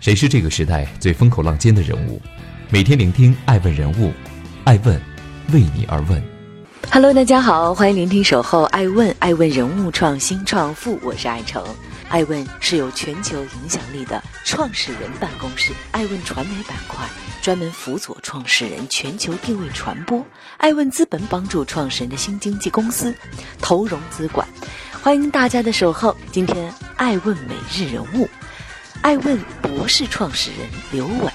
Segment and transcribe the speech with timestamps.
[0.00, 2.18] 谁是这个时代最风口浪尖的人物？
[2.70, 4.10] 每天聆听爱问人物，
[4.64, 4.98] 爱问
[5.52, 6.22] 为你而问。
[6.90, 11.62] Hello，大家好，欢迎聆听守候爱问，爱问人物创新创富，我是爱成。
[12.08, 17.06] 爱问是有全球影响力的创始人办公室，爱问传媒板块
[17.42, 20.24] 专门辅佐创始人全球定位传播，
[20.56, 23.14] 爱问资本帮助创始人的新经纪公司
[23.60, 24.48] 投融资管。
[25.02, 28.26] 欢迎大家的守候，今天爱问每日人物。
[29.02, 31.32] 爱问博士创始人刘伟，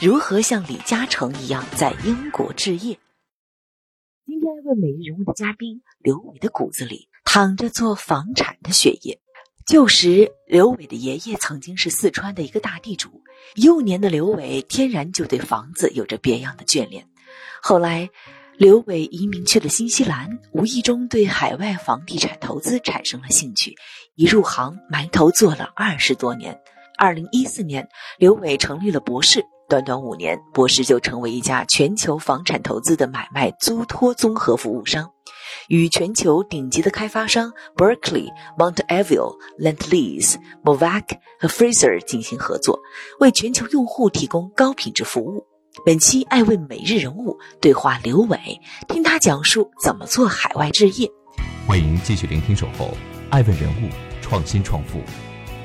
[0.00, 2.96] 如何像李嘉诚一样在英国置业？
[4.24, 9.20] 今天爱问每日人物的嘉宾刘伟的骨子里躺着做房产的血液。
[9.66, 13.22] 旧时，刘伟的爷爷曾经是四川的一个大地主，
[13.56, 17.08] 幼年的刘伟天然就对房子有着别样的眷恋。
[17.60, 18.08] 后来，
[18.56, 23.74] 刘伟移民去了新西兰，无意中对海外房地产投资产生了兴趣，
[24.14, 26.56] 一入行埋头做了二十多年。
[26.96, 27.86] 二零一四年，
[28.18, 35.10] 刘伟成立了博士，短短五年，博士就成为一家全球房产投资的买卖租托综合服务商，
[35.68, 41.02] 与全球顶级的开发商 Berkeley、Mount Everest、Lendlease、Movac
[41.40, 42.78] 和 Fraser 进行合作，
[43.20, 45.44] 为全球用户提供高品质服务。
[45.84, 48.38] 本期爱问每日人物对话刘伟，
[48.86, 51.10] 听他讲述怎么做海外置业。
[51.66, 52.96] 欢迎继续聆听守候
[53.30, 53.88] 爱问人物
[54.22, 55.00] 创新创富。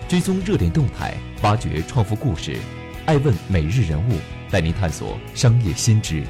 [0.09, 2.57] 追踪热点动态，挖掘创富故事，
[3.05, 4.13] 爱问每日人物
[4.49, 6.25] 带您探索商业新知。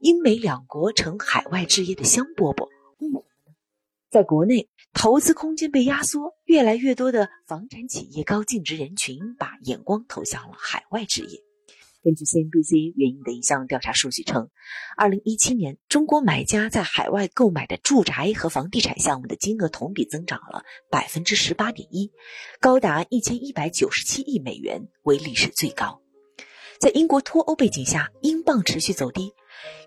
[0.00, 3.54] 英美两国成海外置业的香饽饽，为什么呢？
[4.10, 11.47] 在国内，投资空间被压缩，越来越多的房产企业高净值人群把眼光投向了海外置业。
[12.02, 14.48] 根据 CNBC 援引的一项调查数据称，
[14.96, 22.12] 二零一七年中国买家在海外购买的住宅和房地产项目的金额同比增长了百分之十八点一，
[22.60, 26.00] 高达一千一百九十七亿美元，为历史最高。
[26.80, 29.32] 在英国脱欧背景下，英镑持续走低，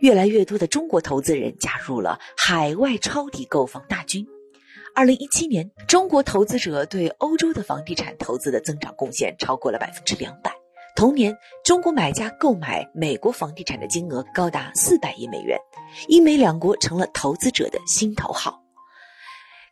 [0.01, 4.27] 越来越多的中国投资人加入了海外抄底购房大军。
[4.93, 10.60] 二零一七年，中国投资者对欧洲的房地产投资的增长贡献超过了百分之两百。
[10.95, 15.57] 同年，中国买家购买美国房地产的金额高达四百亿美元，
[16.07, 18.59] 英美两国成了投资者的心头好。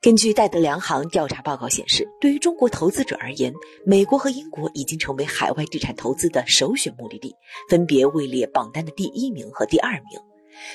[0.02, 3.54] 根据戴德梁行调查报告显示，对于中国投资者而言，
[3.86, 7.36] 美国和英国已经成为海外地产投资的首选目的地，
[7.70, 10.20] 分别位列榜单的第一名和第二名。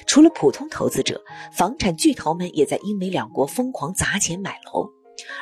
[0.07, 1.21] 除了普通投资者，
[1.57, 4.87] 房产巨头们也在英美两国疯狂砸钱买楼。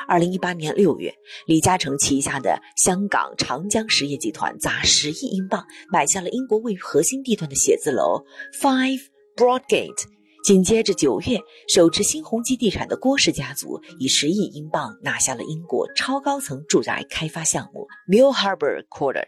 [0.07, 1.13] 二零一八年六月，
[1.45, 8.23] 李嘉诚旗下的香港长江实业集团砸十亿英镑买下了英国位于核心地段的写字楼
[8.59, 9.01] Five
[9.35, 10.03] Broadgate。
[10.43, 11.39] 紧接着九月，
[11.69, 19.23] 手持新鸿基地产的郭氏家族以十亿英镑拿下了英国超高层住宅开发项目 Mill Harbour Quarter。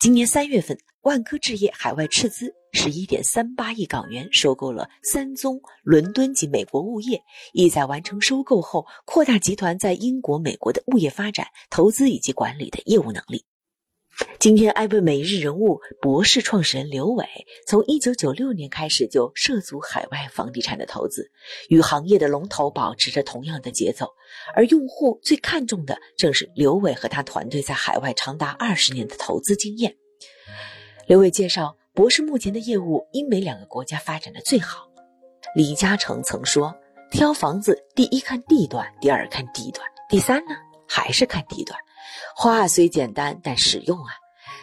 [0.00, 2.52] 今年三月份，万科置业海外斥资。
[2.72, 13.44] 十一点三八亿港元收购了三宗伦敦及美国物业，意在完成收购后扩大集团在英国、美国的物业发展、投资以及管理的业务能力。
[14.40, 17.24] 今天，艾问每日人物博士创始人刘伟，
[17.66, 21.30] 从一九九六年开始就涉足海外房地产的投资，
[21.68, 24.08] 与行业的龙头保持着同样的节奏，
[24.54, 29.96] 而用户最看重的正是刘伟和他团队在海外长达二十年的投资经验。
[31.06, 31.76] 刘伟介绍。
[31.98, 34.88] 博士目前的业务，英美两个国家发展的最好。
[35.56, 36.72] 李嘉诚曾说
[37.10, 40.54] ：“挑房子，第一看地段，第二看地段，第三呢
[40.86, 41.76] 还是看地段。”
[42.36, 44.12] 话虽简单，但实用啊！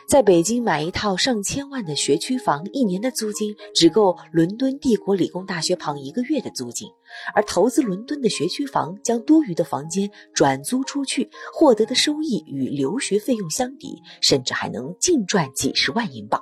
[0.08, 6.88] 在北京买一套上千万的学区房，一年的租金只够伦敦帝国理工大学旁一个月的租金。
[7.34, 16.42] 而投资伦敦的学区房，将多余的房间转租出去，获得的收益与留学费用相抵，甚至还能净赚几十万英镑。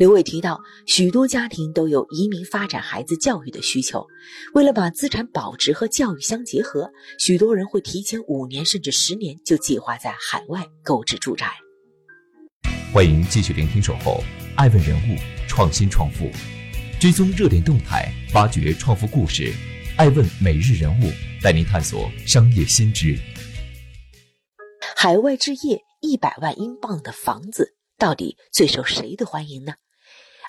[0.00, 4.02] 刘伟提到，许多家庭都有移民发展孩子教育的需求。
[4.54, 11.52] 为了把资产保值和教育相结合，许多人会提前五年甚至十年就计划在海外购置住宅。
[12.94, 14.24] 欢迎继续聆听《守候
[14.56, 16.24] 爱问人物创新创富》，
[16.98, 19.52] 追踪热点动态，挖掘创富故事。
[19.98, 21.12] 爱问每日人物
[21.42, 23.18] 带您探索商业新知。
[24.96, 29.74] 海外置业一百万英镑的房子，到底最受谁的欢迎呢？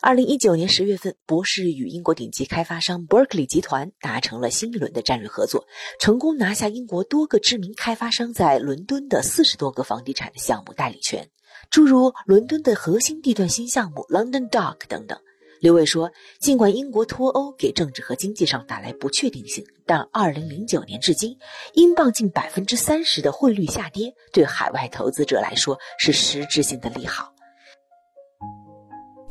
[0.03, 5.63] 二零一九年十月份，博士与英国顶级开发商 Berkeley 集团达成了新一轮的战略合作，
[5.99, 11.29] 成功拿下英国多个知名开发商在伦敦的四十多个房地产的项目代理权，
[11.69, 15.19] 诸如伦敦的核心地段新项目 London Dock 等等。
[15.59, 16.11] 刘伟说
[16.41, 21.37] ：“尽管英国脱欧给政治和经济上带来不确定性，但2009年至今，
[21.75, 27.31] 英镑近百分之三十的汇率下跌，对海外投资者来说是实质性的利好。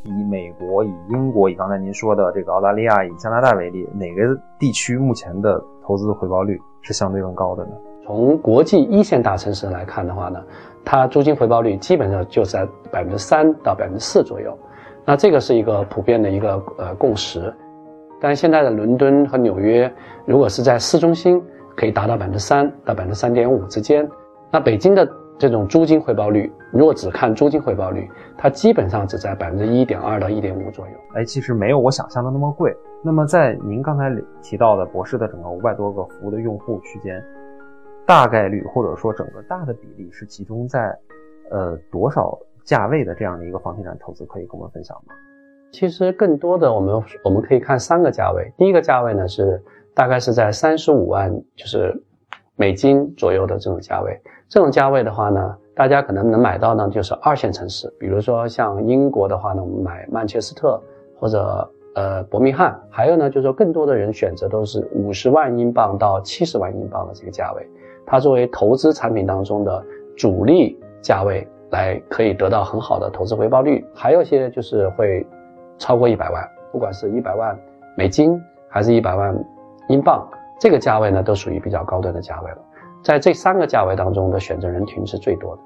[0.05, 4.23] 以美国、以英国、以刚才您说的这个澳大利亚、以加拿大为例，哪个
[4.59, 7.73] 地区目前的投资回报率是相对更高的呢？
[8.07, 10.43] 从国际一线大城市来看的话呢，
[10.85, 14.57] 它租金回报率基本上就在百分之三到百分之四左右。”
[15.05, 17.53] 那这个是一个普遍的一个呃共识，
[18.21, 19.93] 但现在的伦敦和纽约，
[20.25, 21.43] 如果是在市中心，
[21.77, 24.09] 可以达到百分之三到百分之三点五之间。
[24.51, 25.09] 那北京的
[25.41, 28.07] 这种租金回报率，如果只看租金回报率，
[28.37, 30.93] 它基本上只在百分之一点二到一点五左右。
[31.15, 32.77] 哎，其实没有我想象的那么贵。
[33.03, 37.25] 那么在您刚才提到的博士的整个五百多个服务的用户区间，
[38.07, 40.95] 大概率或者说整个大的比例是集中在，
[41.51, 42.39] 呃多少？
[42.63, 45.15] 价位的这样的一个房地产投资可以跟我们分享吗？
[45.73, 48.53] 其实更多的我们我们可以看三个价位。
[48.59, 49.61] 第一个价位呢是
[49.95, 51.91] 大概是在三十五万就是
[52.61, 54.21] 美金左右的这种价位。
[54.47, 60.79] 这种价位的话呢，大家可能能买到呢就是二线城市，比如说像英国的话呢，我们买曼彻斯特
[61.19, 62.79] 或者呃伯明翰。
[62.91, 67.67] 还有呢就是说更多的人选择都是五十万英镑到七十万英镑的这个价位，
[68.05, 69.83] 它作为投资产品当中的
[70.15, 71.49] 主力价位。
[71.71, 75.25] 来可以得到很好的投资回报率，还有些就是会
[75.79, 77.57] 超过一百万，不管是一百万
[77.97, 79.33] 美金还是一百万
[79.89, 80.29] 英镑，
[80.61, 82.59] 这个价位呢都属于比较高端的价位了。
[83.03, 85.63] 在这三个价位当中的选择人群是最多的。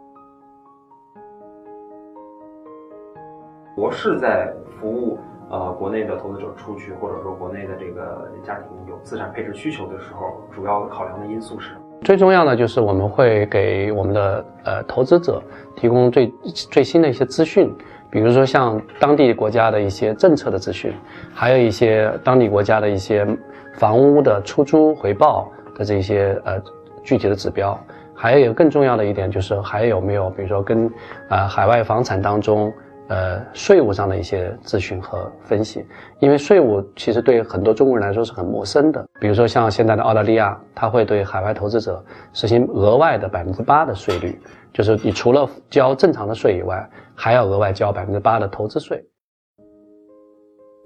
[3.75, 5.19] 博士在服务
[5.51, 11.75] 呃国内的投资者出去，或者说国内的这个家庭有资产配置需求的时候，主要考量的因素是？
[12.03, 15.43] 最重要的就是我们会给我们的呃投资者
[15.75, 16.33] 提供最
[16.71, 17.75] 最新的一些资讯，
[18.15, 20.93] 比如说像当地国家的一些政策的咨询，
[21.35, 23.27] 还有一些当地国家的一些
[23.73, 26.63] 房屋的出租回报的这些呃
[27.03, 27.77] 具体的指标，
[28.15, 30.89] 还有更重要的一点就是还有没有比如说跟
[31.29, 32.73] 呃海外房产当中。
[33.09, 35.85] 呃，税务上的一些咨询和分析，
[36.21, 39.07] 因为税务其实对很多中国人来说是很陌生的。
[39.21, 42.03] 比如说像现在的澳大利亚，它会对海外投资者
[42.33, 44.41] 实行额外的百分之八的税率，
[44.73, 49.07] 就是你除了交正常的税以外，还要额外交百分之八的投资税。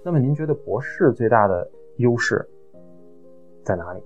[0.03, 1.65] 那么您觉得博士最大的
[1.97, 2.45] 优势
[3.63, 4.01] 在哪里？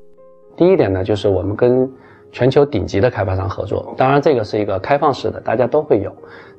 [0.56, 1.92] 第一点呢，就是我们跟
[2.34, 6.12] 全球顶级的开发商合作，当然这个是一个开放式的，大家都会有。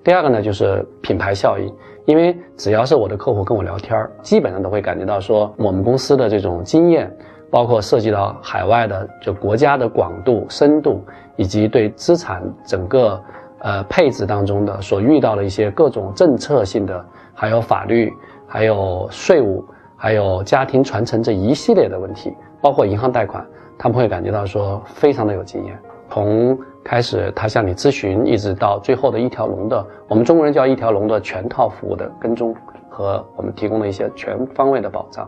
[0.05, 1.71] 第二个呢，就是品牌效应，
[2.07, 7.15] 因为只要是我的客户跟我聊天儿基本上都会感觉到说我们公司的这种经验，
[7.51, 11.03] 包括涉及到海外的就国家的广度、深度，
[11.37, 13.21] 以及对资产整个
[13.59, 17.05] 呃配置当中的所遇到的一些各种政策性的，
[17.35, 18.13] 还有法律、
[18.47, 19.65] 还有税务、
[19.97, 23.45] 还有家庭传承这一系列的问题，包括银行贷款，
[23.79, 25.79] 他们会感觉到说非常的有经验，
[26.11, 26.59] 从。
[26.87, 32.55] 开始，他向你咨询，一直到最后的一条龙的，我们中国人叫一条龙的全套服务的跟踪
[32.91, 35.27] 和我们提供的一些全方位的保障。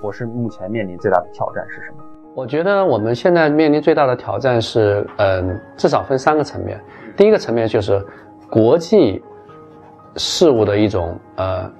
[0.00, 1.98] 博士目前面临最大的挑战是什么？
[2.34, 6.80] 我觉得我们现在面临最大的挑战是，嗯，至少分三个层面。
[7.14, 8.02] 第一个层面就是
[8.50, 9.22] 国际
[10.16, 11.70] 事务的一种呃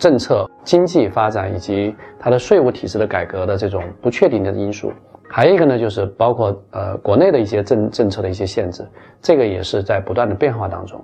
[0.00, 4.90] 政策、经济发展以及它的税务体制的改革的这种不确定的因素。
[5.28, 8.82] 还有一个呢，就是包括呃国内的一些政政策的一些限制，
[9.20, 11.00] 这个也是在不断的变化当中。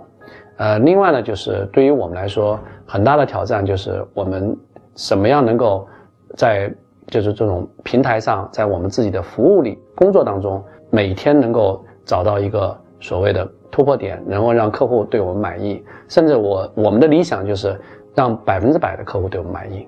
[0.56, 4.56] 呃，另外呢，就是对于我们来说，很大的挑战就是我们
[4.94, 5.86] 怎么样能够
[6.34, 6.72] 在
[7.08, 17.78] 就是这种平台上，在我们自己的服务里工作当中，每天能够找到一个所谓的突破点，能够让客户对我们满意，甚至我我们的理想就是
[18.16, 19.86] 让百分之百的客户对我们满意。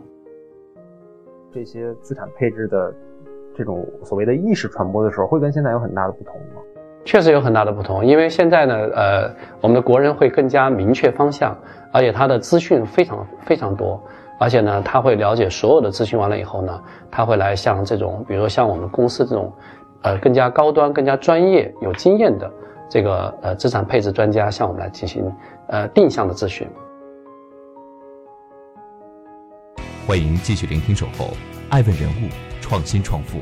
[1.50, 2.94] 这些资产配置的。
[3.56, 6.62] 这种所谓的意识传播的时候，会跟现在有很大的不同吗？
[7.04, 11.58] 确实有很大的不同，因为现在呢，呃，我们的国人会更加明确方向，
[11.92, 14.00] 而且他的资讯非常非常多，
[14.38, 16.80] 而且呢，他会了解所有的资讯完了以后呢，
[17.11, 19.52] 他会来像这种，比如说像我们公司这种，
[20.02, 22.49] 呃，更加高端、更加专业、有经验的
[22.88, 25.35] 这个呃资产配置专家向我们来进行
[25.66, 26.64] 呃定向的咨询。
[30.09, 31.37] 欢迎继续聆听《守候
[31.69, 32.29] 爱问人物》。
[32.62, 33.41] 创新创富，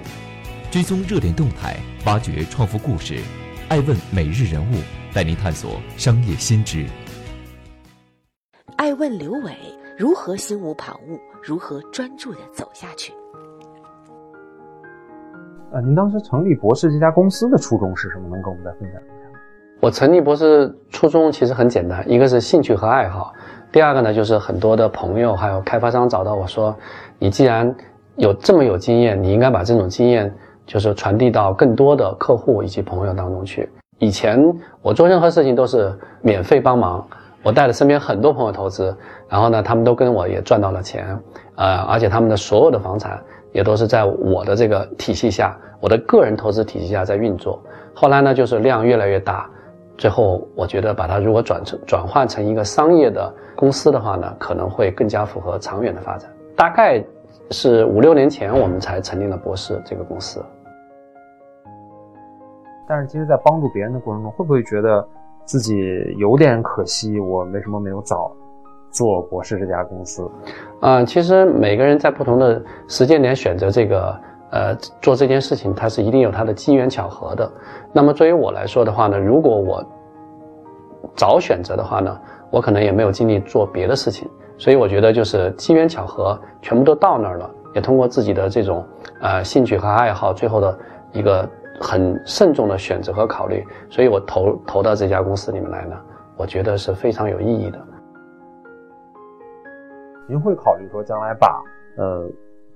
[0.68, 3.20] 追踪热点动态，挖掘创富故事。
[3.68, 4.74] 爱问每日人物
[5.14, 6.84] 带您探索商业新知。
[8.74, 9.54] 爱问刘伟
[9.96, 13.12] 如何心无旁骛，如何专注的走下去？
[15.72, 18.28] 呃，您当时成立博士这家公司的初衷是什么？
[18.28, 19.15] 能跟我们再分享一下？
[19.78, 23.32] 我成立博士初衷其实很简单，一个是兴趣和爱好，
[23.70, 26.74] 第二个呢就是很多的朋友还有开发商找到我说，
[27.18, 27.72] 你既然
[28.16, 30.34] 有这么有经验，你应该把这种经验
[30.66, 33.68] 就是传递到更多的客户以及朋友当中去。
[33.98, 34.42] 以前
[34.80, 35.92] 我做任何事情都是
[36.22, 37.06] 免费帮忙，
[37.42, 38.96] 我带了身边很多朋友投资，
[39.28, 41.06] 然后呢他们都跟我也赚到了钱，
[41.54, 47.62] 呃，而且他们的所有的房产也都是在我的这个体系下，我的个人投资体系下在运作。
[47.94, 49.48] 后来呢就是量越来越大。
[49.98, 56.30] 最后，我觉得把它如果转成转换成一个商业的公司的话呢，可能会更加符合长远的发展。
[56.54, 57.02] 大概
[57.50, 60.44] 是五六年前，我们才成立了博士这个公司。
[62.86, 65.06] 但是，其实，在帮助别人的过程中，会不会觉得
[65.44, 65.76] 自己
[66.18, 67.18] 有点可惜？
[67.18, 68.30] 我为什么没有早
[68.90, 70.30] 做博士这家公司？
[70.82, 74.14] 嗯，其实每个人在不同的时间点选择这个。
[74.56, 77.52] 呃，做这件事情，它是一定有它的机缘巧合的。
[77.92, 79.84] 那么，作为我来说的话呢，如果我
[81.14, 82.18] 早选择的话呢，
[82.50, 84.26] 我可能也没有精力做别的事情。
[84.56, 88.82] 所以，我觉得就是机缘巧合，全部都到那儿了，也通过自己的这种
[89.20, 90.78] 呃兴趣和爱好，最后的
[91.12, 91.46] 一个
[91.78, 95.96] 很慎重的选择和考虑，所以我投投到这家公司里面来呢，
[96.34, 97.78] 我觉得是非常有意义的。
[100.26, 101.62] 您会考虑说将来把
[101.98, 102.26] 呃？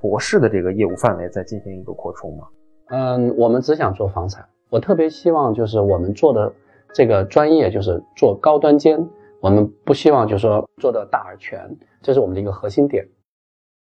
[0.00, 2.44] 博士的这个业务范围在进行一个扩充吗？
[2.88, 4.44] 嗯，我们只想做房产。
[4.70, 6.52] 我特别希望就是我们做的
[6.94, 9.08] 这个专业就是做高端间，
[9.40, 13.06] 我们不希望就是说做的大而全，这是我们的一个核心点。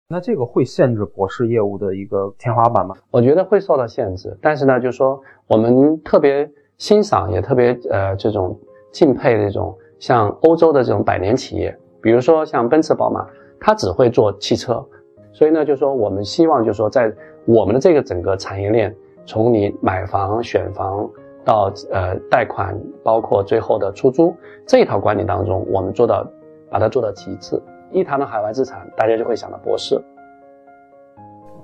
[0.09, 2.97] 那这个会限制博士业务的一个天花板吗？
[3.11, 8.59] 我觉得会受到限制，但是呢，就是说我们特别欣赏，也特别呃这种
[8.93, 13.25] 敬佩这种像欧洲的这种百年企业，比如说像奔驰、宝马，
[13.61, 14.85] 它只会做汽车。
[15.33, 17.13] 所以呢，就是说，我们希望，就是说，在
[17.45, 18.95] 我们的这个整个产业链，
[19.25, 21.09] 从你买房、选房
[21.45, 24.35] 到呃贷款，包括最后的出租
[24.67, 26.27] 这一套管理当中，我们做到
[26.69, 27.61] 把它做到极致。
[27.93, 30.01] 一谈到海外资产，大家就会想到博士。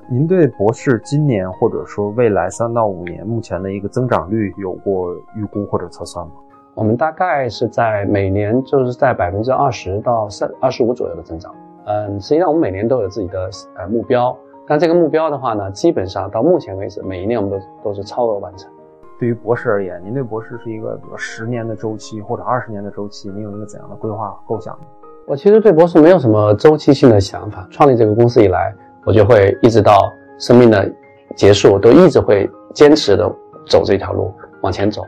[0.09, 6.33] 您对博士今年或者说未来三到五年目前的一个增长率有过预估或者测算吗？
[6.75, 11.53] 我们大概是在每年就是在百分之二十到三二十五左右的增长。
[11.87, 18.71] 嗯，实际上我们每年都有自己的呃目标，但这个目标的话呢，基本上到目前为止，每一年我们都都是超额完成。
[19.19, 24.77] 对于博士而言，您对博士是一个比如十年的周期或者二十年的周期，您有一个怎样的规划构想？
[25.27, 27.67] 我其实对博士没有什么周期性的想法。
[27.71, 28.75] 创立这个公司以来，
[29.05, 30.93] 我就会一直到生命的
[31.37, 33.27] 结束，都一直会坚持的
[33.67, 35.03] 走这条路往前走。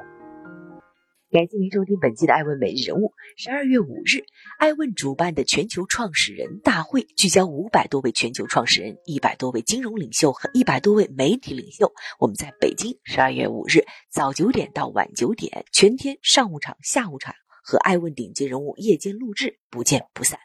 [1.31, 3.09] 感谢您收听本期的《爱问每日人物》。
[3.37, 4.25] 十二月五日，
[4.59, 11.93] 爱问主办的全球创始人大会，聚焦五百多位全球创始人、一百多位金融领袖和一百多位媒体领袖。
[12.19, 20.39] 我们在北京，十二月五日早九点到晚九点，全天上午场、下午场和爱问顶级人物夜间录制，不见不散。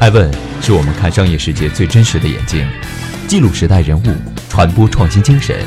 [0.00, 0.30] 爱问
[0.60, 2.60] 是我们看商业世界最真实的眼睛，
[3.26, 4.14] 记录时代人物，
[4.50, 5.66] 传播创新精神，